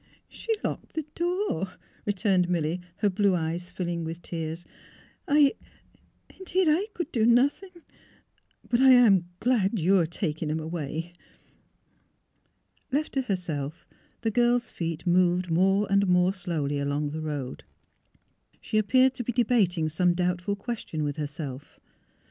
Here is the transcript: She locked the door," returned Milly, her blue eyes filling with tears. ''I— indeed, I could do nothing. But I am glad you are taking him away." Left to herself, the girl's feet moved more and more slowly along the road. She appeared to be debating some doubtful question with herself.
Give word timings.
She 0.27 0.51
locked 0.63 0.93
the 0.93 1.05
door," 1.13 1.73
returned 2.07 2.49
Milly, 2.49 2.81
her 2.97 3.09
blue 3.11 3.35
eyes 3.35 3.69
filling 3.69 4.03
with 4.03 4.23
tears. 4.23 4.65
''I— 5.27 5.53
indeed, 6.39 6.65
I 6.67 6.87
could 6.95 7.11
do 7.11 7.23
nothing. 7.23 7.69
But 8.67 8.79
I 8.81 8.93
am 8.93 9.29
glad 9.39 9.77
you 9.77 9.99
are 9.99 10.07
taking 10.07 10.49
him 10.49 10.59
away." 10.59 11.13
Left 12.91 13.13
to 13.13 13.21
herself, 13.21 13.87
the 14.21 14.31
girl's 14.31 14.71
feet 14.71 15.05
moved 15.05 15.51
more 15.51 15.85
and 15.91 16.07
more 16.07 16.33
slowly 16.33 16.79
along 16.79 17.11
the 17.11 17.21
road. 17.21 17.63
She 18.59 18.79
appeared 18.79 19.13
to 19.13 19.23
be 19.23 19.31
debating 19.33 19.87
some 19.87 20.15
doubtful 20.15 20.55
question 20.55 21.03
with 21.03 21.17
herself. 21.17 21.79